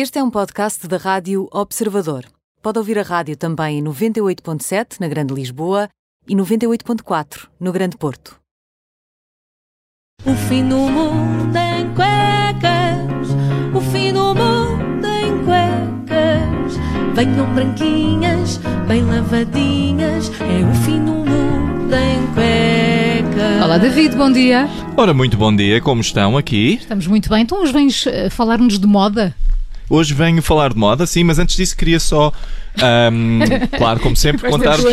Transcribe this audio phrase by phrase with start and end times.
[0.00, 2.24] Este é um podcast da Rádio Observador.
[2.62, 5.88] Pode ouvir a rádio também em 98.7 na Grande Lisboa
[6.28, 8.38] e 98.4 no Grande Porto.
[10.24, 13.28] O fim do mundo em cuecas,
[13.74, 16.76] o fim do mundo em cuecas.
[17.16, 23.64] Venham branquinhas, bem lavadinhas, é o fim do mundo em cuecas.
[23.64, 24.68] Olá David, bom dia.
[24.96, 26.74] Ora, muito bom dia, como estão aqui?
[26.74, 27.42] Estamos muito bem.
[27.42, 29.34] Então hoje vens eh, falar-nos de moda?
[29.90, 32.30] Hoje venho falar de moda, sim, mas antes disso queria só,
[32.76, 33.40] ahm,
[33.76, 34.84] claro, como sempre, contar-vos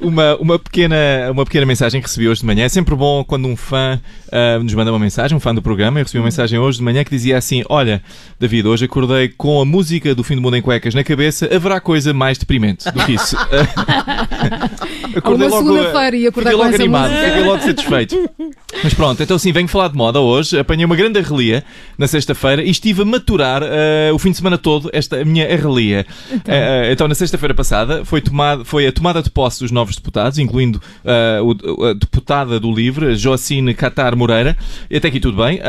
[0.00, 0.96] uma, uma, pequena,
[1.30, 2.64] uma pequena mensagem que recebi hoje de manhã.
[2.64, 4.00] É sempre bom quando um fã
[4.30, 6.00] ah, nos manda uma mensagem, um fã do programa.
[6.00, 8.02] Eu recebi uma mensagem hoje de manhã que dizia assim: Olha,
[8.40, 11.54] David, hoje acordei com a música do fim do mundo em cuecas na cabeça.
[11.54, 13.36] Haverá coisa mais deprimente do que isso.
[15.24, 17.28] Uma segunda-feira e acordar com logo essa animado, música.
[17.28, 18.30] fiquei logo satisfeito.
[18.82, 20.58] Mas pronto, então sim, venho falar de moda hoje.
[20.58, 21.62] Apanhei uma grande arrelia
[21.98, 26.06] na sexta-feira e estive a maturar ah, o fim de semana todo esta minha arrelia.
[26.30, 26.54] Então,
[26.90, 30.80] então na sexta-feira passada foi, tomada, foi a tomada de posse dos novos deputados, incluindo
[31.04, 34.56] ah, o- a deputada do LIVRE, Jocine Catar Moreira.
[34.90, 35.60] E até aqui tudo bem.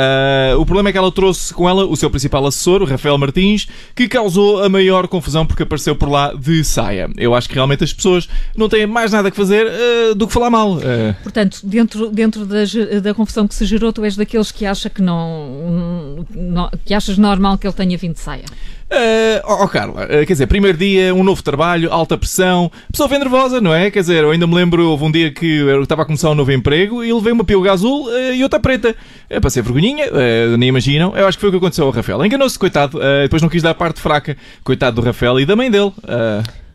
[0.58, 3.68] O problema é que ela trouxe com ela o seu principal assessor, o Rafael Martins,
[3.96, 7.10] que causou a maior confusão porque apareceu por lá de saia.
[7.18, 9.68] Eu acho que realmente as pessoas não têm mais nada que fazer
[10.16, 10.80] do que falar mal.
[11.22, 14.90] Portanto, dentro, dentro da, ge- da confusão que se gerou, tu és daqueles que acha
[14.90, 18.46] que não, não- que achas normal que ele tenha vindo de saia.
[18.94, 23.18] Uh, oh, Carla, uh, quer dizer, primeiro dia, um novo trabalho, alta pressão, pessoa vem
[23.18, 23.90] nervosa, não é?
[23.90, 26.36] Quer dizer, eu ainda me lembro, houve um dia que eu estava a começar um
[26.36, 28.96] novo emprego e levei uma piuga azul uh, e outra preta.
[29.42, 31.18] Para ser vergonhinha, uh, nem imaginam.
[31.18, 32.24] Eu acho que foi o que aconteceu ao Rafael.
[32.24, 34.38] Enganou-se, coitado, uh, depois não quis dar a parte fraca.
[34.64, 35.92] Coitado do Rafael e da mãe dele.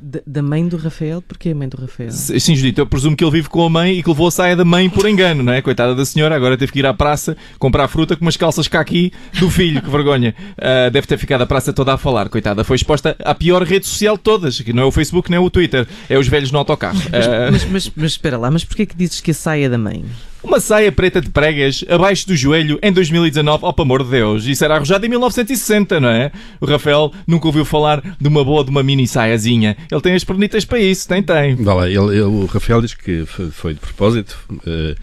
[0.01, 1.21] Uh, Da, da mãe do Rafael?
[1.21, 2.11] Porquê a mãe do Rafael?
[2.13, 4.55] Sim, Judito, eu presumo que ele vive com a mãe e que levou a saia
[4.55, 5.61] da mãe por engano, não é?
[5.61, 9.13] Coitada da senhora, agora teve que ir à praça comprar fruta com umas calças caqui
[9.39, 10.35] do filho, que vergonha.
[10.57, 12.63] Ah, deve ter ficado a praça toda a falar, coitada.
[12.65, 15.51] Foi exposta à pior rede social de todas, que não é o Facebook nem o
[15.51, 16.99] Twitter, é os velhos no autocarro.
[17.13, 19.79] Ah, Mas, mas, mas espera lá, mas porquê que dizes que a saia é da
[19.79, 20.05] mãe?
[20.43, 24.45] Uma saia preta de pregas abaixo do joelho em 2019, oh, pelo amor de Deus.
[24.47, 26.31] Isso era arrojado em 1960, não é?
[26.61, 29.77] O Rafael nunca ouviu falar de uma boa, de uma mini saiazinha.
[29.91, 31.57] Ele tem as pernitas para isso, tem, tem.
[31.57, 34.95] Lá, ele- ele- o Rafael diz que foi de propósito eh,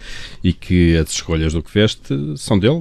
[0.42, 2.80] e que as escolhas do que veste são dele,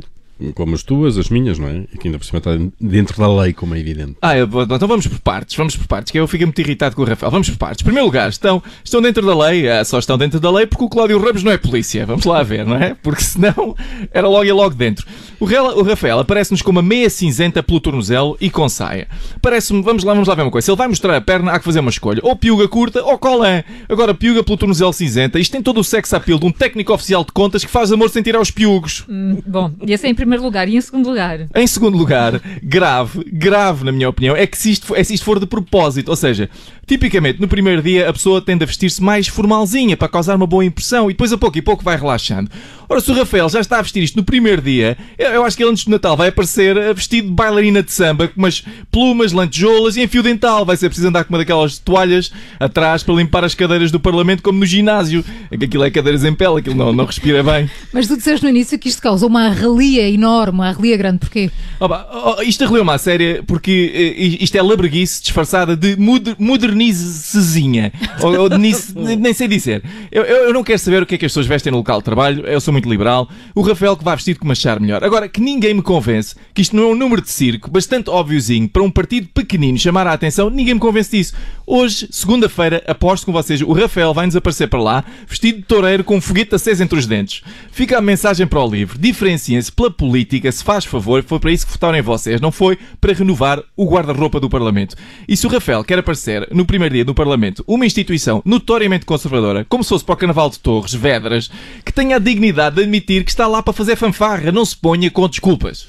[0.54, 1.86] como as tuas, as minhas, não é?
[1.94, 4.18] E que ainda por cima está dentro da lei, como é evidente.
[4.22, 7.06] Ah, então vamos por partes, vamos por partes, que eu fico muito irritado com o
[7.06, 7.32] Rafael.
[7.32, 7.82] Vamos por partes.
[7.82, 10.84] Em primeiro lugar, estão, estão dentro da lei, ah, só estão dentro da lei porque
[10.84, 12.06] o Cláudio Ramos não é polícia.
[12.06, 12.96] Vamos lá ver, não é?
[13.02, 13.76] Porque senão
[14.12, 15.06] era logo e logo dentro.
[15.40, 19.08] O, Rela- o Rafael aparece-nos com uma meia cinzenta pelo tornozelo e com saia.
[19.42, 20.66] Parece-me, vamos lá, vamos lá ver uma coisa.
[20.66, 22.20] Se ele vai mostrar a perna, há que fazer uma escolha.
[22.24, 23.64] Ou piuga curta ou colã.
[23.90, 25.40] Agora, piuga pelo tornozelo cinzenta.
[25.40, 28.10] Isto tem todo o sex appeal de um técnico oficial de contas que faz amor
[28.10, 29.04] sem tirar os piugos.
[29.10, 30.68] Hum, Bom, e esse é em primeiro lugar.
[30.68, 31.48] E em segundo lugar?
[31.56, 35.14] Em segundo lugar, grave, grave na minha opinião, é que se isto, for- é se
[35.14, 36.50] isto for de propósito, ou seja,
[36.86, 40.64] tipicamente no primeiro dia a pessoa tende a vestir-se mais formalzinha para causar uma boa
[40.66, 42.50] impressão e depois a pouco e pouco vai relaxando.
[42.88, 44.96] Ora, se o Rafael já está a vestir isto no primeiro dia,
[45.26, 47.92] eu, eu acho que ele antes do Natal vai aparecer eh, vestido de bailarina de
[47.92, 50.66] samba, com umas plumas, lantejoulas e em fio dental.
[50.66, 54.42] Vai ser preciso andar com uma daquelas toalhas atrás para limpar as cadeiras do Parlamento,
[54.44, 55.24] como no ginásio.
[55.52, 57.70] É que aquilo é cadeiras em pele, aquilo não, não respira bem.
[57.94, 61.20] Mas tu disseste no início que isto causou uma arrelia enorme, uma arrelia grande.
[61.20, 61.50] Porquê?
[61.80, 62.08] Opa,
[62.38, 67.92] oh, isto arreleu-me à séria porque eh, isto é labreguice disfarçada de moder, modernizezinha.
[68.22, 69.84] ou, ou de nice- nem sei dizer.
[70.12, 72.00] Eu, eu, eu não quero saber o que é que as pessoas vestem no local
[72.00, 73.30] de trabalho, eu sou muito liberal.
[73.54, 75.04] O Rafael que vai vestido como achar melhor.
[75.04, 78.70] Agora, que ninguém me convence que isto não é um número de circo bastante óbviozinho
[78.70, 81.34] para um partido pequenino chamar a atenção, ninguém me convence disso.
[81.66, 86.18] Hoje, segunda-feira, aposto com vocês, o Rafael vai-nos aparecer para lá vestido de toureiro com
[86.18, 87.42] um foguete aceso entre os dentes.
[87.72, 89.00] Fica a mensagem para o livro.
[89.00, 92.78] Diferenciem-se pela política, se faz favor, foi para isso que votaram em vocês, não foi
[93.02, 94.96] para renovar o guarda-roupa do Parlamento.
[95.28, 99.66] E se o Rafael quer aparecer no primeiro dia do Parlamento uma instituição notoriamente conservadora,
[99.68, 101.50] como se fosse para o Carnaval de Torres, Vedras,
[101.84, 105.05] que tenha a dignidade de admitir que está lá para fazer fanfarra, não se ponha
[105.10, 105.88] com desculpas.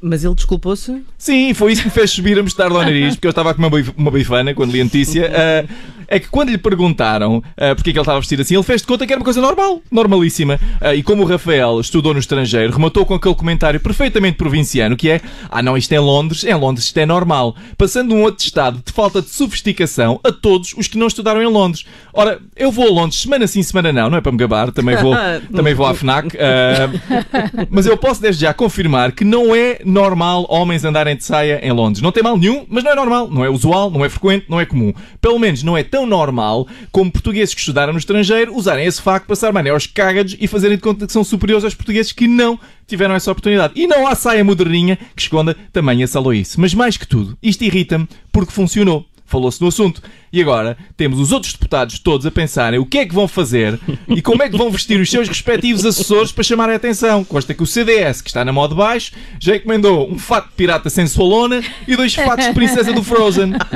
[0.00, 1.02] Mas ele desculpou-se?
[1.16, 3.54] Sim, foi isso que me fez subir a mostarda ao nariz, porque eu estava a
[3.54, 5.30] comer uma bif- uma bifana quando li a notícia.
[5.32, 5.64] ah,
[6.08, 8.80] é que quando lhe perguntaram ah, porque é que ele estava vestido assim, ele fez
[8.80, 10.58] de conta que era uma coisa normal, normalíssima.
[10.80, 15.10] Ah, e como o Rafael estudou no estrangeiro, rematou com aquele comentário perfeitamente provinciano que
[15.10, 15.20] é:
[15.50, 17.56] Ah, não, isto é Londres, em Londres isto é normal.
[17.76, 21.84] Passando um atestado de falta de sofisticação a todos os que não estudaram em Londres.
[22.12, 24.96] Ora, eu vou a Londres semana sim, semana não, não é para me gabar, também
[24.96, 25.14] vou,
[25.54, 26.36] também vou à FNAC.
[26.38, 31.60] ah, mas eu posso desde já confirmar que não é normal homens andarem de saia
[31.62, 32.02] em Londres.
[32.02, 33.28] Não tem mal nenhum, mas não é normal.
[33.28, 34.92] Não é usual, não é frequente, não é comum.
[35.20, 39.00] Pelo menos não é tão tão normal como portugueses que estudaram no estrangeiro usarem esse
[39.00, 42.12] facto para se armarem aos cágados e fazerem de conta que são superiores aos portugueses
[42.12, 43.72] que não tiveram essa oportunidade.
[43.74, 46.60] E não há saia moderninha que esconda também essa aloice.
[46.60, 49.06] Mas mais que tudo, isto irrita-me porque funcionou.
[49.26, 50.00] Falou-se no assunto.
[50.32, 53.78] E agora temos os outros deputados todos a pensarem o que é que vão fazer
[54.08, 57.24] e como é que vão vestir os seus respectivos assessores para chamarem a atenção.
[57.24, 60.88] Consta que o CDS, que está na moda baixo, já encomendou um fato de pirata
[60.88, 63.52] sem solona e dois fatos de princesa do Frozen.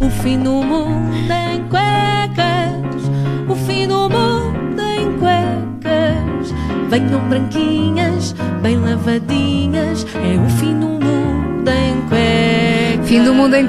[0.00, 3.10] O fim do mundo em cuecas,
[3.48, 6.54] o fim do mundo em cuecas.
[6.88, 8.32] Venham branquinhas,
[8.62, 13.08] bem lavadinhas, é o fim do mundo em cuecas.
[13.08, 13.68] Fim do mundo em